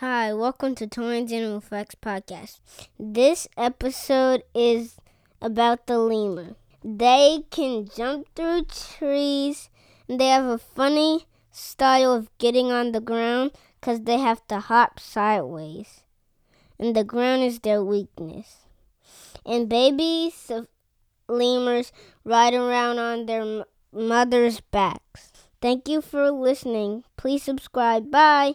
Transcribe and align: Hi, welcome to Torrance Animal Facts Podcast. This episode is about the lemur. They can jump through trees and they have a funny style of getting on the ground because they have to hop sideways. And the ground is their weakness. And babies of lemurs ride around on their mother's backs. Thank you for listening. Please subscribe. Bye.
Hi, 0.00 0.32
welcome 0.32 0.76
to 0.76 0.86
Torrance 0.86 1.32
Animal 1.32 1.60
Facts 1.60 1.96
Podcast. 2.00 2.60
This 3.00 3.48
episode 3.56 4.44
is 4.54 4.94
about 5.42 5.88
the 5.88 5.98
lemur. 5.98 6.54
They 6.84 7.42
can 7.50 7.88
jump 7.96 8.28
through 8.36 8.66
trees 8.66 9.70
and 10.08 10.20
they 10.20 10.28
have 10.28 10.44
a 10.44 10.56
funny 10.56 11.26
style 11.50 12.14
of 12.14 12.30
getting 12.38 12.70
on 12.70 12.92
the 12.92 13.00
ground 13.00 13.50
because 13.80 14.02
they 14.02 14.18
have 14.18 14.46
to 14.46 14.60
hop 14.60 15.00
sideways. 15.00 16.04
And 16.78 16.94
the 16.94 17.02
ground 17.02 17.42
is 17.42 17.58
their 17.58 17.82
weakness. 17.82 18.68
And 19.44 19.68
babies 19.68 20.48
of 20.48 20.68
lemurs 21.28 21.90
ride 22.22 22.54
around 22.54 23.00
on 23.00 23.26
their 23.26 23.64
mother's 23.92 24.60
backs. 24.60 25.32
Thank 25.60 25.88
you 25.88 26.00
for 26.00 26.30
listening. 26.30 27.02
Please 27.16 27.42
subscribe. 27.42 28.12
Bye. 28.12 28.54